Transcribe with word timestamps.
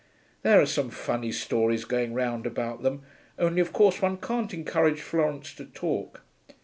There 0.41 0.59
are 0.59 0.65
some 0.65 0.89
funny 0.89 1.31
stories 1.31 1.85
going 1.85 2.15
round 2.15 2.47
about 2.47 2.81
them, 2.81 3.03
only 3.37 3.61
of 3.61 3.71
course 3.71 4.01
one 4.01 4.17
can't 4.17 4.51
encourage 4.51 4.99
Florence 5.01 5.53
to 5.53 5.65
talk. 5.65 6.23